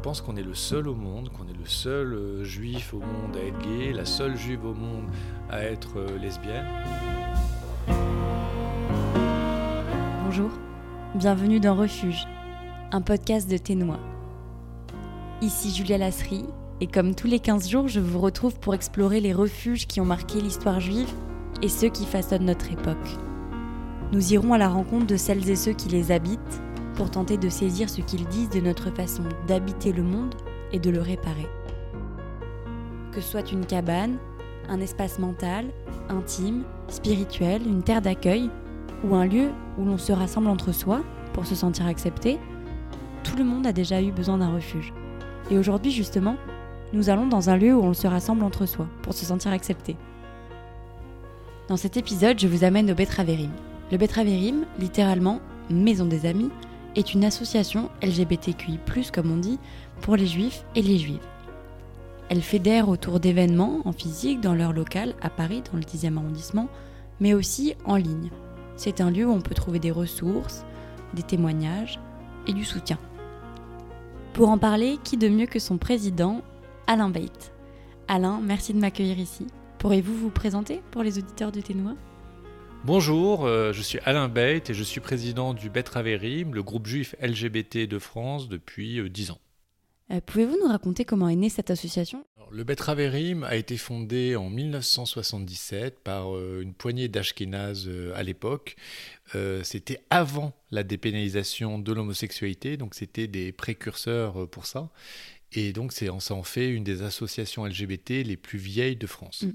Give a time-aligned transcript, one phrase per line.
[0.00, 3.36] pense qu'on est le seul au monde, qu'on est le seul euh, juif au monde
[3.36, 5.04] à être gay, la seule juive au monde
[5.50, 6.66] à être euh, lesbienne.
[10.24, 10.50] Bonjour,
[11.14, 12.26] bienvenue dans Refuge,
[12.92, 14.00] un podcast de Ténois.
[15.42, 16.46] Ici Julia Lasserie,
[16.80, 20.06] et comme tous les 15 jours, je vous retrouve pour explorer les refuges qui ont
[20.06, 21.12] marqué l'histoire juive
[21.60, 22.96] et ceux qui façonnent notre époque.
[24.12, 26.62] Nous irons à la rencontre de celles et ceux qui les habitent
[26.94, 30.34] pour tenter de saisir ce qu'ils disent de notre façon d'habiter le monde
[30.72, 31.48] et de le réparer.
[33.12, 34.18] Que ce soit une cabane,
[34.68, 35.66] un espace mental,
[36.08, 38.50] intime, spirituel, une terre d'accueil,
[39.04, 41.00] ou un lieu où l'on se rassemble entre soi
[41.32, 42.38] pour se sentir accepté,
[43.24, 44.92] tout le monde a déjà eu besoin d'un refuge.
[45.50, 46.36] Et aujourd'hui justement,
[46.92, 49.96] nous allons dans un lieu où on se rassemble entre soi pour se sentir accepté.
[51.68, 53.50] Dans cet épisode, je vous amène au Betraverim.
[53.92, 56.50] Le Betraverim, littéralement maison des amis,
[56.96, 58.78] est une association LGBTQI,
[59.12, 59.58] comme on dit,
[60.00, 61.26] pour les juifs et les juives.
[62.28, 66.68] Elle fédère autour d'événements en physique dans leur local à Paris, dans le 10e arrondissement,
[67.18, 68.30] mais aussi en ligne.
[68.76, 70.64] C'est un lieu où on peut trouver des ressources,
[71.14, 71.98] des témoignages
[72.46, 72.98] et du soutien.
[74.32, 76.42] Pour en parler, qui de mieux que son président,
[76.86, 77.52] Alain Beit?
[78.06, 79.46] Alain, merci de m'accueillir ici.
[79.78, 81.94] Pourriez-vous vous présenter pour les auditeurs de Ténois
[82.86, 87.14] Bonjour, euh, je suis Alain Beit et je suis président du Betraverim, le groupe juif
[87.20, 89.38] LGBT de France depuis 10 euh, ans.
[90.10, 92.24] Euh, pouvez-vous nous raconter comment est née cette association?
[92.50, 98.74] Le Betraverim a été fondé en 1977 par une poignée d'Ashkénazes à l'époque.
[99.62, 104.88] c'était avant la dépénalisation de l'homosexualité, donc c'était des précurseurs pour ça.
[105.52, 109.42] Et donc ça en fait une des associations LGBT les plus vieilles de France.
[109.42, 109.52] Mm.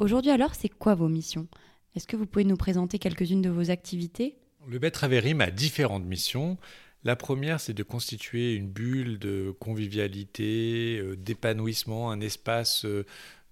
[0.00, 1.46] Aujourd'hui alors, c'est quoi vos missions?
[1.94, 4.36] Est-ce que vous pouvez nous présenter quelques-unes de vos activités?
[4.66, 6.58] Le Betraverim a différentes missions.
[7.04, 13.04] La première, c'est de constituer une bulle de convivialité, euh, d'épanouissement, un espace euh,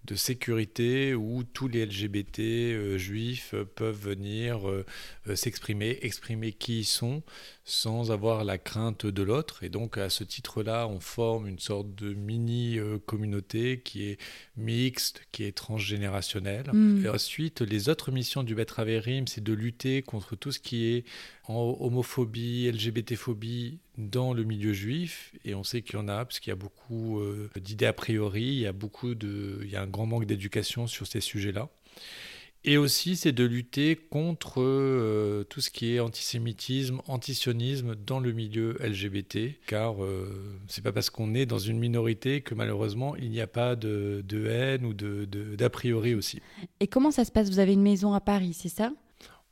[0.05, 4.61] de sécurité où tous les LGBT euh, juifs peuvent venir
[5.35, 7.23] s'exprimer, exprimer qui ils sont,
[7.65, 9.63] sans avoir la crainte de l'autre.
[9.63, 14.19] Et donc à ce titre-là, on forme une sorte de mini-communauté qui est
[14.57, 16.71] mixte, qui est transgénérationnelle.
[16.73, 17.05] Mm.
[17.05, 21.05] Et ensuite, les autres missions du Betraverim, c'est de lutter contre tout ce qui est
[21.45, 25.33] en homophobie, LGBT-phobie dans le milieu juif.
[25.45, 27.93] Et on sait qu'il y en a, parce qu'il y a beaucoup euh, d'idées a
[27.93, 31.21] priori, il y a, beaucoup de, il y a un grand manque d'éducation sur ces
[31.21, 31.69] sujets-là.
[32.65, 38.31] Et aussi, c'est de lutter contre euh, tout ce qui est antisémitisme, antisionisme dans le
[38.31, 43.31] milieu LGBT, car euh, c'est pas parce qu'on est dans une minorité que malheureusement il
[43.31, 45.25] n'y a pas de, haine ou de
[45.57, 46.41] d'a priori aussi.
[46.79, 47.51] Et comment ça se passe?
[47.51, 48.93] Vous avez une maison à Paris, c'est ça?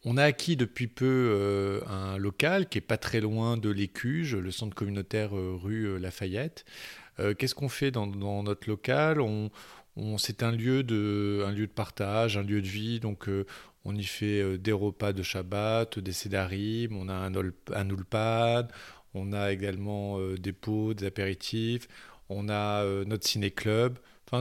[0.05, 4.35] On a acquis depuis peu euh, un local qui est pas très loin de l'Écuge,
[4.35, 6.65] le centre communautaire rue Lafayette.
[7.37, 9.21] Qu'est-ce qu'on fait dans, notre local?
[9.21, 9.51] On,
[10.19, 13.01] c'est un lieu de, partage, un lieu de vie.
[13.01, 13.47] Donc, euh,
[13.85, 17.89] on y fait euh, des repas de Shabbat, des sédarim, on a un, un
[19.15, 21.89] on a également euh, des pots, des apéritifs,
[22.29, 23.99] on a notre ciné-club.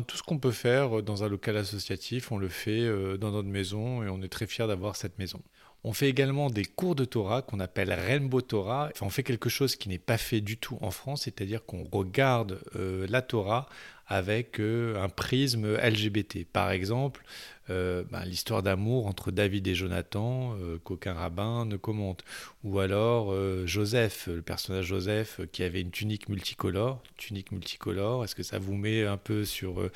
[0.07, 4.03] Tout ce qu'on peut faire dans un local associatif, on le fait dans notre maison
[4.03, 5.41] et on est très fiers d'avoir cette maison.
[5.83, 8.89] On fait également des cours de Torah qu'on appelle Rainbow Torah.
[9.01, 12.59] On fait quelque chose qui n'est pas fait du tout en France, c'est-à-dire qu'on regarde
[12.75, 13.67] la Torah
[14.09, 16.43] avec euh, un prisme LGBT.
[16.51, 17.23] Par exemple,
[17.69, 22.23] euh, bah, l'histoire d'amour entre David et Jonathan, euh, qu'aucun rabbin ne commente.
[22.63, 23.33] Ou alors
[23.65, 27.01] Joseph, le personnage Joseph qui avait une tunique multicolore.
[27.15, 29.89] Tunique multicolore, est-ce que ça vous met un peu sur,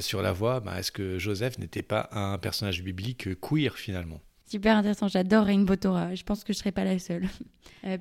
[0.00, 0.58] sur la voie?
[0.60, 4.20] Bah, Est-ce que Joseph n'était pas un personnage biblique queer finalement?
[4.46, 7.28] Super intéressant, j'adore Rainbow Torah, je pense que je ne serai pas la seule.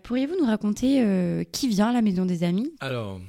[0.04, 2.74] Pourriez-vous nous raconter qui vient à la Maison des Amis?
[2.80, 3.20] Alors,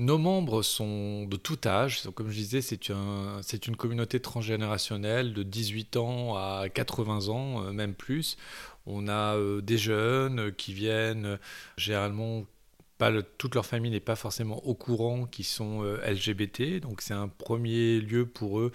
[0.00, 2.02] nos membres sont de tout âge.
[2.14, 7.94] Comme je disais, c'est une communauté transgénérationnelle de 18 ans à 80 ans, euh, même
[7.94, 8.38] plus.
[8.86, 11.38] On a euh, des jeunes qui viennent,
[11.76, 12.46] généralement,
[12.96, 16.80] pas toute leur famille n'est pas forcément au courant qu'ils sont euh, LGBT.
[16.80, 18.72] Donc c'est un premier lieu pour eux,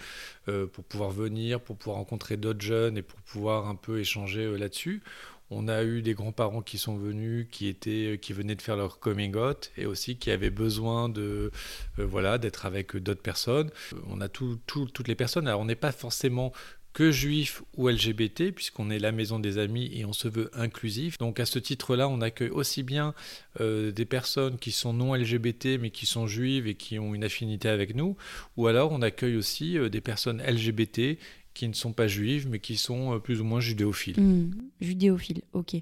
[0.72, 5.02] pour pouvoir venir, pour pouvoir rencontrer d'autres jeunes et pour pouvoir un peu échanger là-dessus.
[5.50, 8.98] On a eu des grands-parents qui sont venus, qui étaient, qui venaient de faire leur
[8.98, 11.52] coming out et aussi qui avaient besoin de,
[11.98, 13.70] euh, voilà, d'être avec d'autres personnes.
[13.92, 15.46] Euh, on a toutes les personnes.
[15.46, 16.52] Alors on n'est pas forcément
[16.92, 21.18] que juifs ou LGBT, puisqu'on est la maison des amis et on se veut inclusif.
[21.18, 23.14] Donc à ce titre-là, on accueille aussi bien
[23.60, 27.22] euh, des personnes qui sont non LGBT mais qui sont juives et qui ont une
[27.22, 28.16] affinité avec nous,
[28.56, 31.18] ou alors on accueille aussi des personnes LGBT
[31.56, 34.20] qui ne sont pas juives, mais qui sont euh, plus ou moins judéophiles.
[34.20, 34.50] Hmm,
[34.80, 35.74] judéophiles, ok.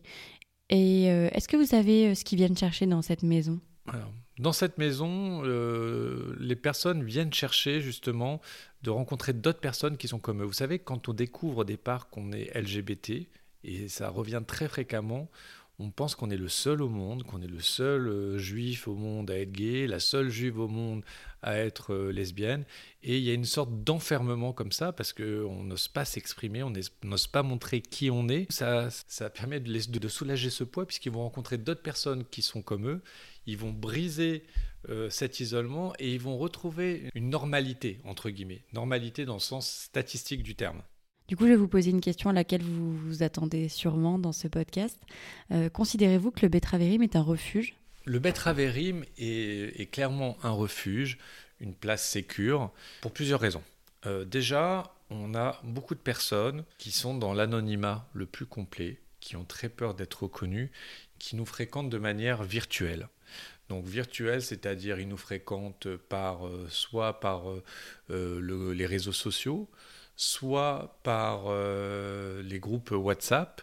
[0.70, 3.60] Et euh, est-ce que vous savez euh, ce qu'ils viennent chercher dans cette maison?
[4.38, 8.40] Dans cette maison, euh, les personnes viennent chercher justement
[8.82, 10.46] de rencontrer d'autres personnes qui sont comme eux.
[10.46, 13.28] Vous savez, quand on découvre au départ qu'on est LGBT,
[13.64, 15.28] et ça revient très fréquemment,
[15.78, 18.94] on pense qu'on est le seul au monde, qu'on est le seul euh, juif au
[18.94, 21.02] monde à être gay, la seule juive au monde
[21.42, 22.64] à être euh, lesbienne.
[23.02, 26.72] Et il y a une sorte d'enfermement comme ça, parce qu'on n'ose pas s'exprimer, on
[27.02, 28.50] n'ose pas montrer qui on est.
[28.52, 32.88] Ça, ça permet de, soulager ce poids, puisqu'ils vont rencontrer d'autres personnes qui sont comme
[32.88, 33.02] eux.
[33.46, 34.44] Ils vont briser
[34.88, 38.62] euh, cet isolement et ils vont retrouver une normalité, entre guillemets.
[38.72, 40.82] Normalité dans le sens statistique du terme.
[41.26, 44.32] Du coup, je vais vous poser une question à laquelle vous vous attendez sûrement dans
[44.32, 44.98] ce podcast.
[45.52, 47.74] Euh, considérez-vous que le Betraverim est un refuge?
[48.04, 51.16] Le Betraverim est, clairement un refuge,
[51.60, 53.62] une place sécure, pour plusieurs raisons.
[54.04, 59.36] Euh, déjà, on a beaucoup de personnes qui sont dans l'anonymat le plus complet, qui
[59.36, 60.68] ont très peur d'être reconnus,
[61.18, 63.08] qui nous fréquentent de manière virtuelle.
[63.70, 67.44] Donc virtuel, c'est-à-dire ils nous fréquentent par, euh, soit par
[68.10, 69.70] les réseaux sociaux,
[70.16, 73.62] soit par euh, les groupes WhatsApp.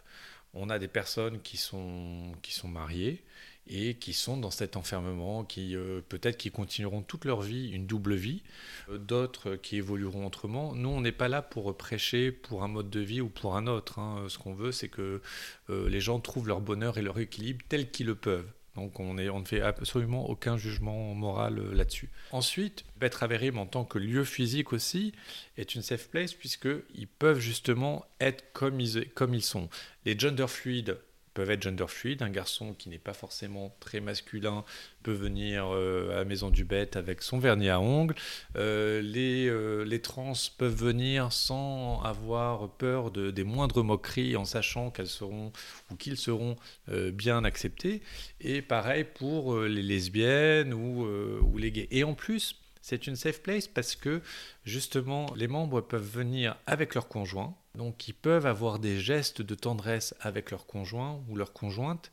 [0.54, 3.24] On a des personnes qui sont, qui sont mariées
[3.68, 7.86] et qui sont dans cet enfermement, qui euh, peut-être qui continueront toute leur vie une
[7.86, 8.44] double vie,
[8.90, 10.76] euh, d'autres qui évolueront autrement.
[10.76, 13.68] Nous, on n'est pas là pour prêcher pour un mode de vie ou pour un
[13.68, 14.00] autre.
[14.00, 14.26] Hein.
[14.28, 15.22] Ce qu'on veut, c'est que
[15.70, 18.48] les gens trouvent leur bonheur et leur équilibre tel qu'ils le peuvent.
[18.76, 22.10] Donc on, ne fait absolument aucun jugement moral euh, là-dessus.
[22.32, 25.14] Ensuite, Betraverim en tant que lieu physique aussi
[25.58, 29.70] est une safe place puisqu'ils peuvent justement être comme ils, comme ils sont.
[30.06, 30.98] Les gender fluides
[31.34, 32.22] peuvent être gender fluide.
[32.22, 34.64] Un garçon qui n'est pas forcément très masculin
[35.04, 38.16] peut venir euh, à maison du bête avec son vernis à ongles.
[38.56, 44.46] Euh, les, euh, les trans peuvent venir sans avoir peur de, des moindres moqueries en
[44.46, 45.52] sachant qu'elles seront
[45.90, 46.56] ou qu'ils seront
[46.88, 48.02] bien acceptés.
[48.40, 51.88] Et pareil pour les lesbiennes ou, ou les gays.
[51.92, 54.22] Et en plus, c'est une safe place parce que
[54.66, 59.56] justement les membres peuvent venir avec leur conjoint donc ils peuvent avoir des gestes de
[59.56, 62.12] tendresse avec leur conjoint ou leur conjointe,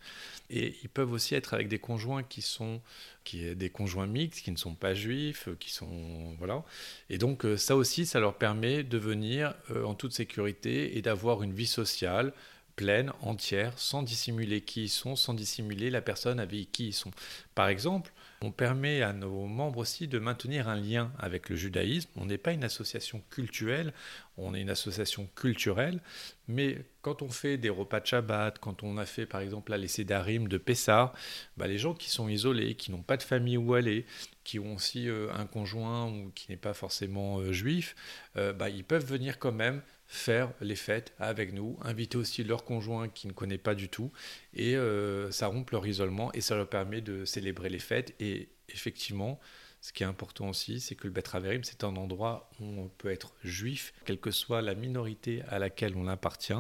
[0.51, 2.81] et ils peuvent aussi être avec des conjoints qui sont
[3.25, 6.63] qui, des conjoints mixtes, qui ne sont pas juifs, qui sont voilà.
[7.11, 11.03] Et donc euh, ça aussi, ça leur permet de venir euh, en toute sécurité et
[11.03, 12.33] d'avoir une vie sociale
[12.77, 17.11] pleine, entière, sans dissimuler qui ils sont, sans dissimuler la personne avec qui ils sont.
[17.57, 22.11] Par exemple, on permet à nos membres aussi de maintenir un lien avec le judaïsme.
[22.17, 23.93] On n'est pas une association culturelle,
[24.37, 26.01] on est une association culturelle,
[26.47, 29.79] mais quand on fait des repas de Shabbat, quand on a fait par exemple la
[29.79, 31.13] les Sédarim de Pessah,
[31.57, 34.07] bah, les gens qui sont isolés, qui n'ont pas de famille où aller,
[34.45, 37.97] qui ont aussi euh, un conjoint ou qui n'est pas forcément euh, juif,
[38.37, 42.65] euh, bah, ils peuvent venir quand même faire les fêtes avec nous, inviter aussi leur
[42.65, 44.11] conjoint qui ne connaît pas du tout,
[44.55, 48.15] et euh, ça rompt leur isolement et ça leur permet de célébrer les fêtes.
[48.19, 49.39] Et effectivement,
[49.83, 53.11] ce qui est important aussi, c'est que le Betraverim, c'est un endroit où on peut
[53.11, 56.53] être juif, quelle que soit la minorité à laquelle on appartient.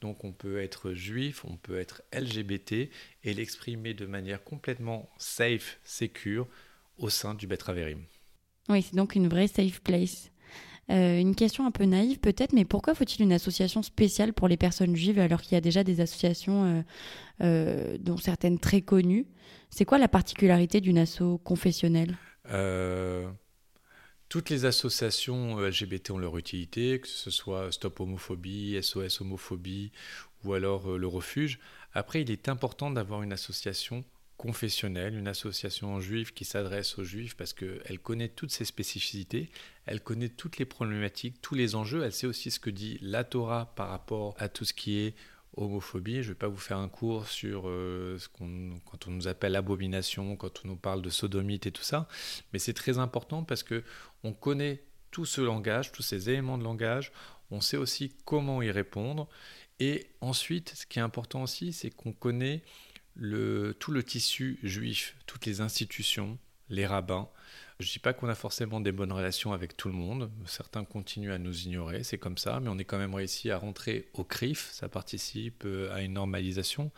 [0.00, 2.90] Donc on peut être juif, on peut être LGBT
[3.24, 6.48] et l'exprimer de manière complètement safe, secure
[6.98, 8.02] au sein du Betraverim.
[8.68, 10.30] Oui, c'est donc une vraie safe place.
[10.90, 14.56] Euh, une question un peu naïve peut-être, mais pourquoi faut-il une association spéciale pour les
[14.56, 16.82] personnes juives alors qu'il y a déjà des associations, euh,
[17.42, 19.26] euh, dont certaines très connues?
[19.68, 22.16] C'est quoi la particularité d'une asso confessionnelle?
[24.30, 29.90] Toutes les associations LGBT ont leur utilité, que ce soit Stop Homophobie, SOS Homophobie
[30.44, 31.58] ou alors le Refuge.
[31.94, 34.04] Après, il est important d'avoir une association
[34.38, 39.50] confessionnelle, une association juive qui s'adresse aux juifs parce qu'elle connaît toutes ses spécificités,
[39.84, 43.24] elle connaît toutes les problématiques, tous les enjeux, elle sait aussi ce que dit la
[43.24, 45.14] Torah par rapport à tout ce qui est
[45.56, 46.22] homophobie.
[46.22, 49.26] Je ne vais pas vous faire un cours sur euh, ce qu'on, quand on nous
[49.26, 52.08] appelle abomination, quand on nous parle de sodomite et tout ça,
[52.52, 53.82] mais c'est très important parce que
[54.22, 57.12] on connaît tout ce langage, tous ces éléments de langage,
[57.50, 59.28] on sait aussi comment y répondre.
[59.80, 62.62] Et ensuite, ce qui est important aussi, c'est qu'on connaît
[63.16, 66.38] tout le tissu juif, toutes les institutions,
[66.68, 67.28] les rabbins.
[67.80, 70.84] Je ne dis pas qu'on a forcément des bonnes relations avec tout le monde, certains
[70.84, 74.08] continuent à nous ignorer, c'est comme ça, mais on est quand même réussi à rentrer
[74.14, 76.90] au CRIF, ça participe euh, à une normalisation.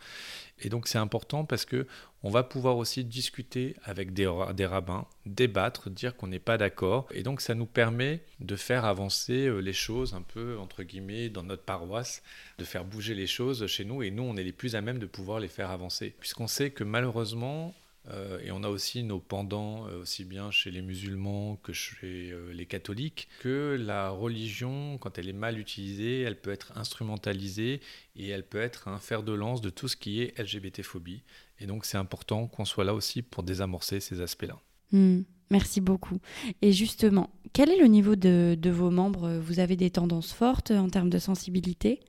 [0.59, 1.85] Et donc c'est important parce que
[2.23, 7.07] on va pouvoir aussi discuter avec des, des rabbins, débattre, dire qu'on n'est pas d'accord.
[7.11, 11.29] Et donc ça nous permet de faire avancer euh, les choses un peu, entre guillemets,
[11.29, 12.23] dans notre paroisse,
[12.57, 14.01] de faire bouger les choses chez nous.
[14.01, 16.15] Et nous, on est les plus à même de pouvoir les faire avancer.
[16.19, 17.75] Puisqu'on sait que malheureusement,
[18.09, 22.31] Euh, et on a aussi nos pendants, euh, aussi bien chez les musulmans que chez
[22.31, 27.79] euh, les catholiques, que la religion, quand elle est mal utilisée, elle peut être instrumentalisée
[28.15, 31.21] et elle peut être un fer de lance de tout ce qui est LGBT-phobie.
[31.59, 34.57] Et donc c'est important qu'on soit là aussi pour désamorcer ces aspects-là.
[34.91, 36.17] Hmm, merci beaucoup.
[36.63, 39.37] Et justement, quel est le niveau de, de vos membres?
[39.37, 41.99] Vous avez des tendances fortes en termes de sensibilité?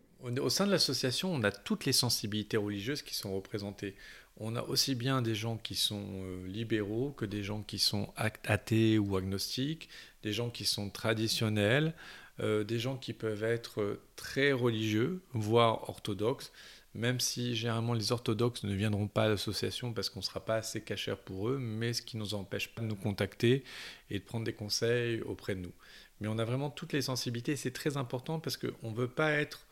[0.40, 3.96] Au sein de l'association, on a toutes les sensibilités religieuses qui sont représentées
[4.38, 8.12] on a aussi bien des gens qui sont euh, libéraux que des gens qui sont
[8.16, 9.88] athées ou agnostiques,
[10.22, 11.94] des gens qui sont traditionnels,
[12.40, 16.50] euh, des gens qui peuvent être euh, très religieux, voire orthodoxes,
[16.94, 20.56] même si généralement les orthodoxes ne viendront pas à l'association parce qu'on ne sera pas
[20.56, 23.64] assez cachère pour eux, mais ce qui ne nous empêche pas de nous contacter
[24.10, 25.72] et de prendre des conseils auprès de nous.
[26.20, 29.08] Mais on a vraiment toutes les sensibilités et c'est très important parce qu'on ne veut
[29.08, 29.66] pas être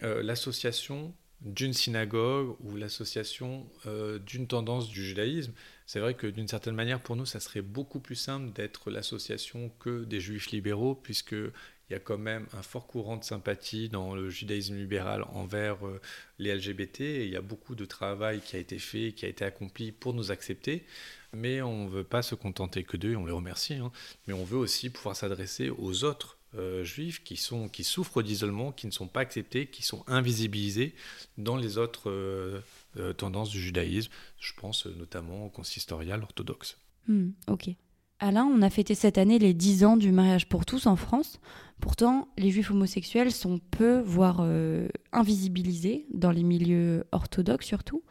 [0.00, 5.52] l'association d'une synagogue ou l'association euh, d'une tendance du judaïsme.
[5.86, 9.70] C'est vrai que d'une certaine manière, pour nous, ça serait beaucoup plus simple d'être l'association
[9.80, 11.50] que des juifs libéraux, puisqu'il
[11.90, 16.00] y a quand même un fort courant de sympathie dans le judaïsme libéral envers euh,
[16.38, 19.44] les LGBT, il y a beaucoup de travail qui a été fait, qui a été
[19.44, 20.84] accompli pour nous accepter.
[21.34, 23.90] Mais on ne veut pas se contenter que d'eux, on les remercie, hein.
[24.26, 28.92] mais on veut aussi pouvoir s'adresser aux autres euh, juifs qui, souffrent d'isolement, qui ne
[28.92, 30.94] sont pas acceptés, qui sont invisibilisés
[31.38, 32.60] dans les autres euh,
[32.98, 34.12] euh, tendances du judaïsme.
[34.38, 36.76] Je pense notamment au consistorial orthodoxe.
[37.08, 37.70] Hmm, ok.
[38.18, 41.40] Alain, on a fêté cette année les 10 ans du mariage pour tous en France.
[41.80, 44.46] Pourtant, les juifs homosexuels sont peu, voire
[45.10, 48.04] invisibilisés dans les milieux orthodoxes surtout,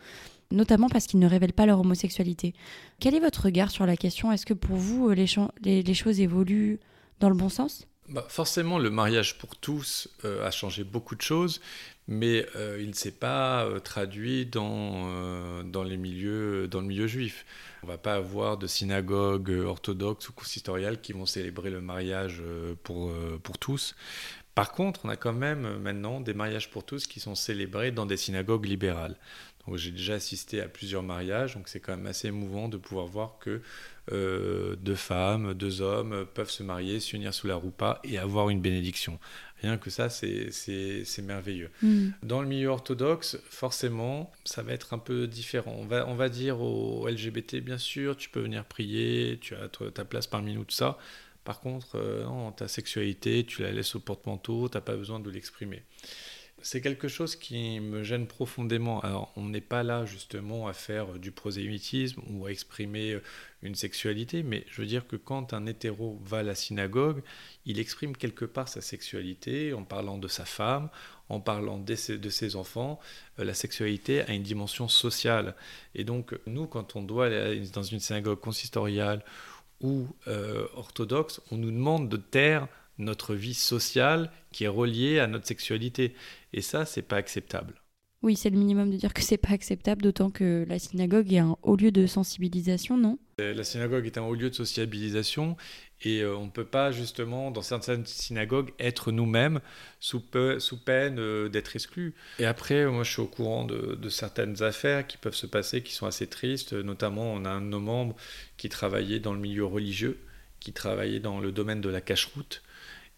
[0.51, 2.53] notamment parce qu'ils ne révèlent pas leur homosexualité.
[2.99, 4.33] Quel est votre regard sur la question?
[4.33, 6.81] Est-ce que pour vous, les choses évoluent
[7.21, 7.87] dans le bon sens?
[8.09, 11.61] Bah, forcément, le mariage pour tous euh, a changé beaucoup de choses,
[12.07, 16.67] mais euh, il ne s'est pas euh, traduit dans, dans, le milieu
[17.07, 17.45] juif.
[17.83, 22.41] On ne va pas avoir de synagogues orthodoxes ou consistoriales qui vont célébrer le mariage
[22.83, 23.11] pour,
[23.43, 23.95] pour tous.
[24.55, 28.05] Par contre, on a quand même maintenant des mariages pour tous qui sont célébrés dans
[28.05, 29.15] des synagogues libérales.
[29.75, 33.37] J'ai déjà assisté à plusieurs mariages, donc c'est quand même assez émouvant de pouvoir voir
[33.39, 33.61] que
[34.11, 38.61] euh, deux femmes, deux hommes peuvent se marier, s'unir sous la roupa et avoir une
[38.61, 39.19] bénédiction.
[39.61, 41.69] Rien que ça, c'est merveilleux.
[41.83, 42.09] Hmm.
[42.23, 45.75] Dans le milieu orthodoxe, forcément, ça va être un peu différent.
[45.77, 49.69] On va, on va dire aux LGBT, bien sûr, tu peux venir prier, tu as
[49.69, 50.97] ta place parmi nous, tout ça.
[51.43, 55.29] Par contre, euh, ta sexualité, tu la laisses au porte-manteau, tu n'as pas besoin de
[55.29, 55.83] l'exprimer
[56.63, 58.99] c'est quelque chose qui me gêne profondément.
[59.01, 63.19] Alors, on n'est pas là justement à faire du prosélytisme ou à exprimer
[63.61, 67.21] une sexualité, mais je veux dire que quand un hétéro va à la synagogue,
[67.65, 70.89] il exprime quelque part sa sexualité en parlant de sa femme,
[71.29, 72.99] en parlant de ses, enfants.
[73.39, 75.55] Euh, la sexualité a une dimension sociale.
[75.95, 79.23] Et donc, nous, quand on doit aller dans une synagogue consistoriale
[79.79, 85.27] ou euh, orthodoxe, on nous demande de taire notre vie sociale qui est reliée à
[85.27, 86.13] notre sexualité.
[86.53, 87.81] Et ça, c'est pas acceptable.
[88.23, 91.39] Oui, c'est le minimum de dire que c'est pas acceptable, d'autant que la synagogue est
[91.39, 93.17] un haut lieu de sensibilisation, non?
[93.39, 95.57] Euh, La synagogue est un haut lieu de sociabilisation
[96.03, 99.59] et euh, on ne peut pas justement, dans certaines synagogues, être nous-mêmes
[99.99, 100.23] sous,
[100.59, 102.13] sous, peine euh, d'être exclus.
[102.37, 105.81] Et après, moi je suis au courant de, de, certaines affaires qui peuvent se passer,
[105.81, 106.73] qui sont assez tristes.
[106.73, 108.15] Notamment, on a un de nos membres
[108.57, 110.19] qui travaillait dans le milieu religieux,
[110.59, 112.61] qui travaillait dans le domaine de la cache-route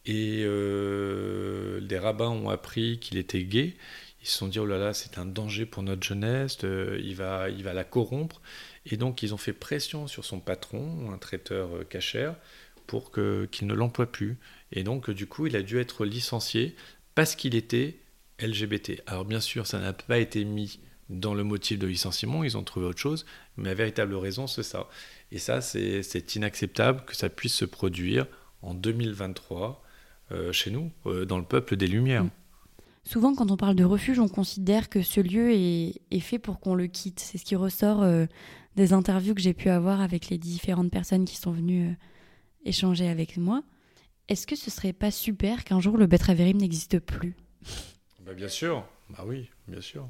[0.05, 3.75] et euh, les rabbins ont appris qu'il était gay.
[4.21, 7.49] Ils se sont dit, oh là là, c'est un danger pour notre jeunesse, il, va,
[7.49, 8.41] il va la corrompre.
[8.85, 12.35] Et donc, ils ont fait pression sur son patron, un traiteur euh, cachère,
[12.87, 14.37] pour qu'il ne l'emploie plus.
[14.71, 16.75] Et donc, du coup, il a dû être licencié
[17.15, 17.97] parce qu'il était
[18.39, 19.01] LGBT.
[19.05, 20.79] Alors, bien sûr, ça n'a pas été mis
[21.09, 23.25] dans le motif de licenciement, ils ont trouvé autre chose,
[23.57, 24.87] mais la véritable raison, c'est ça.
[25.31, 28.25] Et ça, c'est inacceptable que ça puisse se produire
[28.61, 29.82] en 2023 euh,
[30.51, 32.25] chez nous, euh, dans le peuple des Lumières.
[32.25, 32.29] Mm.
[33.05, 36.73] Souvent, quand on parle de refuge, on considère que ce lieu est, fait pour qu'on
[36.73, 37.19] le quitte.
[37.19, 38.25] C'est ce qui ressort euh,
[38.77, 41.97] des interviews que j'ai pu avoir avec les différentes personnes qui sont venues
[42.63, 43.61] échanger avec moi.
[44.29, 47.35] Est-ce que ce serait pas super qu'un jour le Betraverim n'existe plus?
[48.25, 50.09] Bah Bien sûr, bah oui, bien sûr.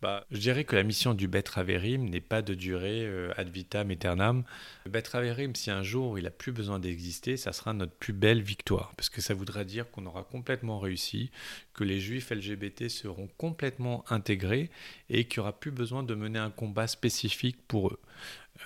[0.00, 3.90] Bah, je dirais que la mission du Betraverim n'est pas de durer euh, ad vitam
[3.90, 4.44] aeternam.
[4.84, 8.42] Le Betraverim, si un jour il a plus besoin d'exister, ça sera notre plus belle
[8.42, 11.32] victoire, parce que ça voudra dire qu'on aura complètement réussi,
[11.74, 14.70] que les juifs LGBT seront complètement intégrés
[15.10, 18.00] et qu'il n'y aura plus besoin de mener un combat spécifique pour eux.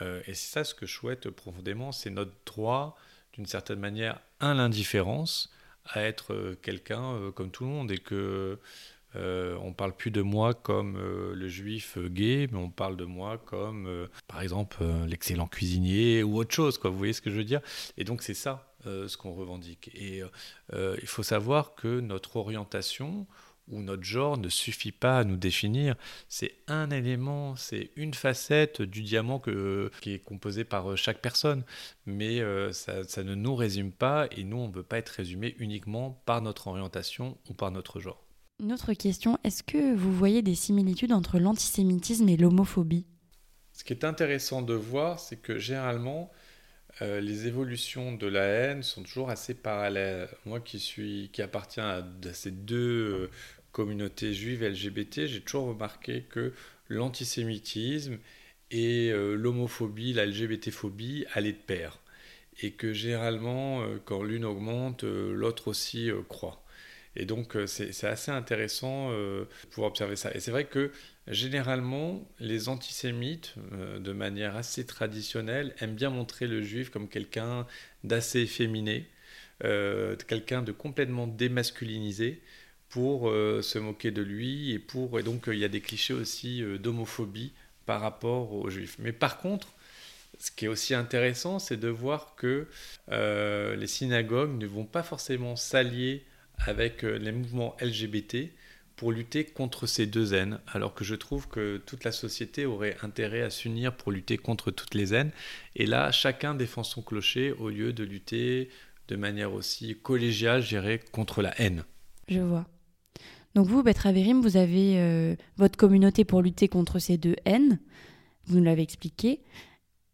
[0.02, 2.99] Euh, et c'est ça ce que je souhaite profondément, c'est notre droit,
[3.32, 5.50] d'une certaine manière, à l'indifférence,
[5.87, 8.58] à être euh, quelqu'un comme tout le monde, et que
[9.17, 13.38] euh, on parle plus de moi comme le juif gay, mais on parle de moi
[13.38, 16.79] comme, par exemple, l'excellent cuisinier ou autre chose.
[16.79, 16.90] Quoi.
[16.90, 17.61] Vous voyez ce que je veux dire?
[17.97, 19.90] Et donc c'est ça ce qu'on revendique.
[19.95, 20.23] Et
[20.73, 23.26] il faut savoir que notre orientation
[23.71, 25.95] ou notre genre ne suffit pas à nous définir.
[26.29, 29.40] C'est un élément, c'est une facette du diamant
[30.00, 31.64] qui est composé par euh, chaque personne.
[32.07, 35.55] Mais euh, ça, ne nous résume pas et nous, on ne veut pas être résumé
[35.59, 38.23] uniquement par notre orientation ou par notre genre.
[38.61, 43.07] Une autre question, est-ce que vous voyez des similitudes entre l'antisémitisme et l'homophobie?
[43.73, 46.31] Ce qui est intéressant de voir, c'est que généralement,
[47.00, 50.29] euh, les évolutions de la haine sont toujours assez parallèles.
[50.45, 53.31] Moi qui suis qui appartiens à, ces deux
[53.73, 56.52] communauté juive LGBT, j'ai toujours remarqué que
[56.88, 58.19] l'antisémitisme
[58.71, 61.99] et euh, l'homophobie, la LGBT-phobie allaient de pair.
[62.62, 66.62] Et que généralement, euh, quand l'une augmente, euh, l'autre aussi croît.
[67.17, 70.33] Et donc, c'est assez intéressant de pouvoir observer ça.
[70.33, 70.93] Et c'est vrai que
[71.26, 73.55] généralement, les antisémites,
[73.99, 77.67] de manière assez traditionnelle, aiment bien montrer le juif comme quelqu'un
[78.05, 79.09] d'assez efféminé,
[79.61, 82.40] quelqu'un de complètement démasculinisé
[82.90, 85.81] pour euh, se moquer de lui et pour et donc euh, il y a des
[85.81, 87.52] clichés aussi euh, d'homophobie
[87.87, 88.97] par rapport aux juifs.
[88.99, 89.69] Mais par contre,
[90.38, 92.67] ce qui est aussi intéressant, c'est de voir que
[93.11, 96.25] les synagogues ne vont pas forcément s'allier
[96.67, 98.50] avec les mouvements LGBT
[99.00, 102.99] pour lutter contre ces deux haines, alors que je trouve que toute la société aurait
[103.02, 105.31] intérêt à s'unir pour lutter contre toutes les haines.
[105.75, 108.69] Et là, chacun défend son clocher au lieu de lutter
[109.09, 111.85] de manière aussi collégiale, je contre la haine.
[112.29, 112.67] Je vois.
[113.55, 117.81] Donc vous, Betraverim, vous avez euh, votre communauté pour lutter contre ces deux haines,
[118.45, 119.40] vous nous l'avez expliqué.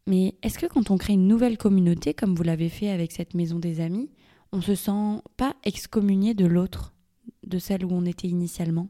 [0.07, 3.35] Mais est-ce que quand on crée une nouvelle communauté, comme vous l'avez fait avec cette
[3.35, 4.11] maison des amis,
[4.53, 6.95] on se sent pas excommunié de l'autre,
[7.45, 8.89] de celle où on était initialement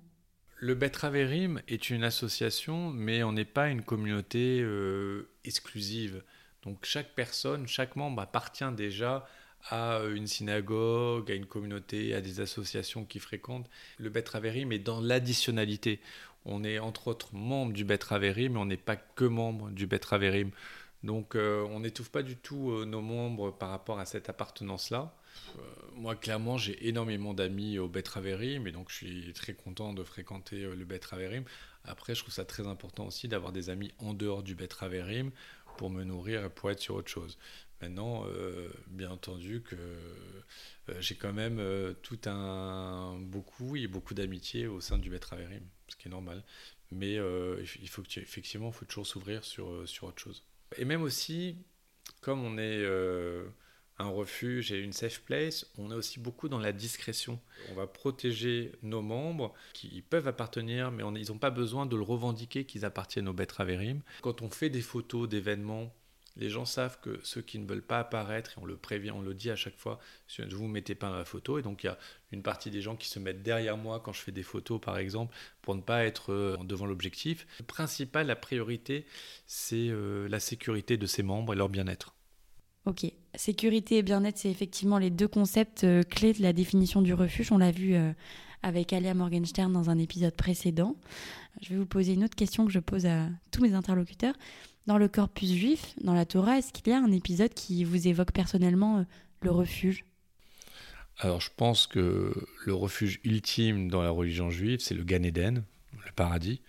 [0.58, 6.22] Le Betraverim est une association, mais on n'est pas une communauté euh, exclusive.
[6.62, 9.26] Donc chaque personne, chaque membre appartient déjà
[9.70, 13.68] à une synagogue, à une communauté, à des associations qui fréquentent.
[13.98, 16.00] Le Bet est dans l'additionnalité.
[16.44, 20.00] On est entre autres membre du Bet mais on n'est pas que membre du Bet
[21.02, 25.14] Donc euh, on n'étouffe pas du tout euh, nos membres par rapport à cette appartenance-là.
[25.58, 25.60] Euh,
[25.94, 28.04] moi, clairement, j'ai énormément d'amis au Bet
[28.60, 31.00] mais donc je suis très content de fréquenter le Bet
[31.84, 34.68] Après, je trouve ça très important aussi d'avoir des amis en dehors du Bet
[35.76, 37.38] pour me nourrir et pour être sur autre chose.
[37.82, 44.14] Maintenant, euh, bien entendu que euh, j'ai quand même euh, tout un beaucoup et beaucoup
[44.14, 46.42] d'amitié au sein du Maître Averim, ce qui est normal.
[46.90, 50.44] Mais il faut que effectivement, il faut toujours s'ouvrir sur, sur autre chose.
[50.76, 51.56] Et même aussi,
[52.20, 52.86] comme on est
[53.98, 57.40] un refuge et une safe place, on est aussi beaucoup dans la discrétion.
[57.70, 62.02] On va protéger nos membres qui peuvent appartenir, mais ils n'ont pas besoin de le
[62.02, 64.02] revendiquer qu'ils appartiennent au Betra Averim.
[64.22, 65.92] Quand on fait des photos d'événements
[66.36, 69.22] les gens savent que ceux qui ne veulent pas apparaître, et on le prévient, on
[69.22, 69.98] le dit à chaque fois,
[70.38, 71.58] ne vous mettez pas dans la photo.
[71.58, 71.98] Et donc il y a
[72.32, 74.98] une partie des gens qui se mettent derrière moi quand je fais des photos, par
[74.98, 77.46] exemple, pour ne pas être euh, devant l'objectif.
[77.58, 79.06] Le principal, la priorité,
[79.46, 82.15] c'est euh, la sécurité de ses membres et leur bien-être.
[82.86, 87.14] Ok, sécurité et bien-être, c'est effectivement les deux concepts euh, clés de la définition du
[87.14, 87.50] refuge.
[87.50, 87.96] On l'a vu
[88.62, 90.96] avec Alia Morgenstern dans un épisode précédent.
[91.62, 94.34] Je vais vous poser une autre question que je pose à tous mes interlocuteurs.
[94.86, 98.06] Dans le corpus juif, dans la Torah, est-ce qu'il y a un épisode qui vous
[98.06, 99.02] évoque personnellement euh,
[99.42, 100.04] le refuge?
[101.18, 102.32] Alors je pense que
[102.64, 105.64] le refuge ultime dans la religion juive, c'est le Gan Eden,
[106.04, 106.60] le paradis.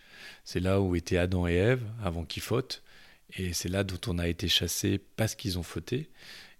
[0.45, 2.81] C'est là où étaient Adam et Ève avant qu'ils fautent.
[3.35, 6.09] Et c'est là dont on a été chassé parce qu'ils ont fauté.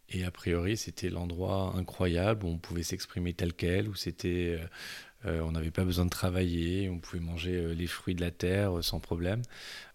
[0.09, 4.67] Et a priori, c'était l'endroit incroyable où on pouvait s'exprimer tel quel, où c'était, euh,
[5.25, 8.83] euh, on n'avait pas besoin de travailler, on pouvait manger les fruits de la terre
[8.83, 9.41] sans problème.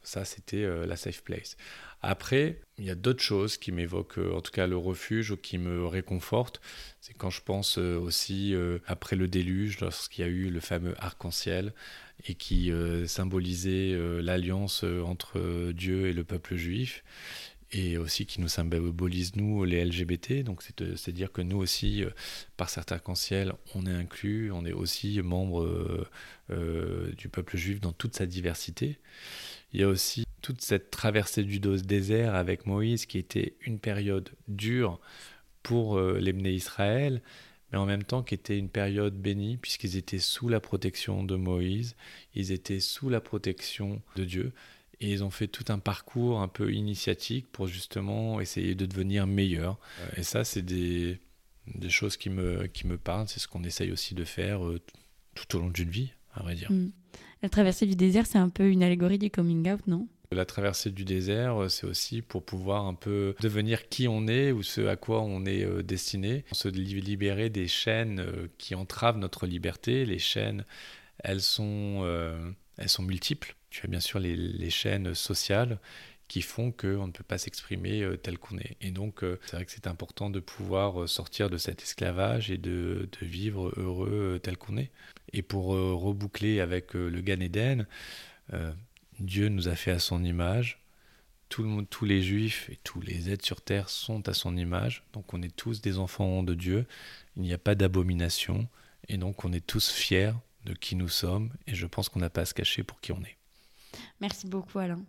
[0.02, 1.56] Ça, c'était euh, la safe place.
[2.02, 5.36] Après, il y a d'autres choses qui m'évoquent, euh, en tout cas le refuge, ou
[5.36, 6.60] qui me réconfortent.
[7.00, 8.54] C'est quand je pense euh, aussi
[8.86, 11.72] après le déluge, lorsqu'il y a eu le fameux arc-en-ciel,
[12.26, 12.70] et qui
[13.06, 17.02] symbolisait l'alliance entre Dieu et le peuple juif
[17.74, 20.44] et aussi qui nous symbolise nous les LGBT.
[20.44, 22.04] Donc c'est dire que nous aussi,
[22.56, 26.06] par cet arc-en-ciel, on est inclus, on est aussi membre
[26.48, 28.98] du peuple juif dans toute sa diversité.
[29.72, 34.30] Il y a aussi toute cette traversée du désert avec Moïse qui était une période
[34.48, 35.00] dure
[35.62, 37.22] pour euh, les Israël,
[37.72, 41.36] mais en même temps qui était une période bénie puisqu'ils étaient sous la protection de
[41.36, 41.96] Moïse,
[42.34, 44.52] ils étaient sous la protection de Dieu
[45.00, 49.26] et ils ont fait tout un parcours un peu initiatique pour justement essayer de devenir
[49.26, 49.78] meilleurs.
[50.00, 51.18] Euh, et ça, c'est des,
[51.88, 54.80] choses qui me, qui me parlent, c'est ce qu'on essaye aussi de faire euh,
[55.34, 56.70] tout au long d'une vie à vrai dire.
[56.70, 56.92] Mm.
[57.42, 60.06] La traversée du désert, c'est un peu une allégorie du coming out, non?
[60.34, 64.62] La traversée du désert, c'est aussi pour pouvoir un peu devenir qui on est ou
[64.62, 68.24] ce à quoi on est destiné, se libérer des chaînes
[68.58, 70.04] qui entravent notre liberté.
[70.04, 70.64] Les chaînes,
[71.18, 72.04] elles sont,
[72.78, 73.54] elles sont multiples.
[73.70, 75.78] Tu as bien sûr les chaînes sociales
[76.32, 78.78] qui font qu'on ne peut pas s'exprimer euh, tel qu'on est.
[78.80, 82.50] Et donc, euh, c'est vrai que c'est important de pouvoir euh, sortir de cet esclavage
[82.50, 84.90] et de, vivre heureux tel qu'on est.
[85.34, 87.86] Et pour reboucler avec le Gan Eden,
[89.20, 90.80] Dieu nous a fait à son image.
[91.48, 94.56] Tout le monde, tous les juifs et tous les êtres sur terre sont à son
[94.56, 95.04] image.
[95.12, 96.86] Donc on est tous des enfants de Dieu.
[97.36, 98.68] Il n'y a pas d'abomination.
[99.08, 100.32] Et donc on est tous fiers
[100.64, 101.50] de qui nous sommes.
[101.66, 103.36] Et je pense qu'on n'a pas à se cacher pour qui on est.
[104.20, 105.02] Merci beaucoup Alain.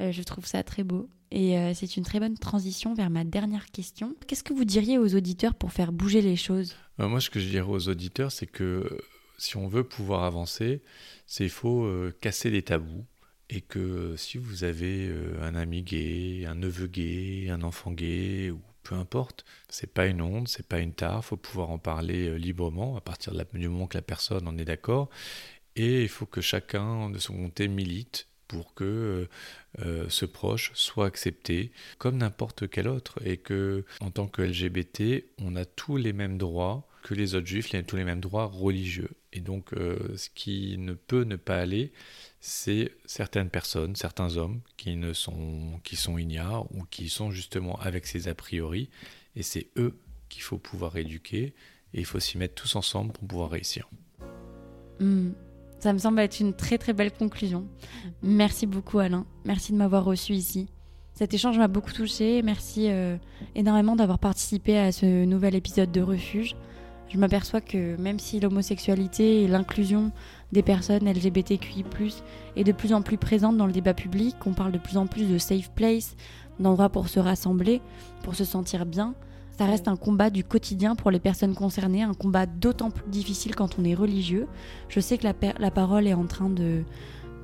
[0.00, 1.08] Euh, je trouve ça très beau.
[1.30, 4.14] Et euh, c'est une très bonne transition vers ma dernière question.
[4.26, 6.76] Qu'est-ce que vous diriez aux auditeurs pour faire bouger les choses?
[7.00, 9.00] Euh, Moi, ce que je dirais aux auditeurs, c'est que
[9.38, 10.82] si on veut pouvoir avancer,
[11.26, 13.04] c'est il faut casser les tabous.
[13.54, 18.58] Et que si vous avez un ami gay, un neveu gay, un enfant gay, ou
[18.82, 22.96] peu importe, c'est pas une honte, c'est pas une tare, faut pouvoir en parler librement
[22.96, 25.10] à partir du moment que la personne en est d'accord.
[25.76, 29.28] Et il faut que chacun de son côté milite pour que euh,
[29.78, 35.24] euh, ce proche soit accepté comme n'importe quel autre et que en tant que LGBT,
[35.38, 39.10] on a tous les mêmes droits que les autres juifs, tous les mêmes droits religieux.
[39.32, 41.92] Et donc euh, ce qui ne peut ne pas aller,
[42.40, 47.78] c'est certaines personnes, certains hommes qui ne sont qui sont ignares ou qui sont justement
[47.80, 48.88] avec ces a priori
[49.36, 51.54] et c'est eux qu'il faut pouvoir éduquer
[51.94, 53.88] et il faut s'y mettre tous ensemble pour pouvoir réussir.
[55.00, 55.30] Hmm.
[55.78, 57.66] Ça me semble être une très très belle conclusion.
[58.22, 59.26] Merci beaucoup Alain.
[59.44, 60.68] Merci de m'avoir reçu ici.
[61.14, 62.42] Cet échange m'a beaucoup touché.
[62.42, 63.16] Merci euh,
[63.54, 66.56] énormément d'avoir participé à ce nouvel épisode de Refuge.
[67.12, 70.12] Je m'aperçois que même si l'homosexualité et l'inclusion
[70.50, 71.84] des personnes LGBTQI+,
[72.56, 75.06] est de plus en plus présente dans le débat public, on parle de plus en
[75.06, 76.16] plus de safe place,
[76.58, 77.82] d'endroits pour se rassembler,
[78.22, 79.14] pour se sentir bien,
[79.58, 83.54] ça reste un combat du quotidien pour les personnes concernées, un combat d'autant plus difficile
[83.54, 84.46] quand on est religieux.
[84.88, 86.82] Je sais que la, la parole est en train de,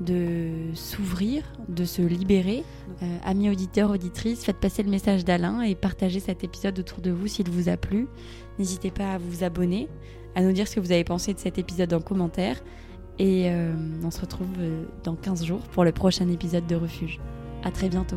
[0.00, 2.64] de s'ouvrir, de se libérer.
[3.02, 7.10] Euh, amis auditeurs, auditrices, faites passer le message d'Alain et partagez cet épisode autour de
[7.10, 8.06] vous s'il vous a plu.
[8.58, 9.88] N'hésitez pas à vous abonner,
[10.34, 12.60] à nous dire ce que vous avez pensé de cet épisode en commentaire.
[13.18, 17.18] Et euh, on se retrouve euh, dans 15 jours pour le prochain épisode de Refuge.
[17.64, 18.16] À très bientôt.